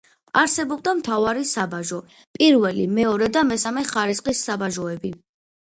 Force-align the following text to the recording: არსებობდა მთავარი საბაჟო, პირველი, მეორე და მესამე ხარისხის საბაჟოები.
არსებობდა 0.39 0.93
მთავარი 1.01 1.45
საბაჟო, 1.51 1.99
პირველი, 2.39 2.89
მეორე 3.01 3.29
და 3.37 3.45
მესამე 3.55 3.89
ხარისხის 3.95 4.47
საბაჟოები. 4.51 5.19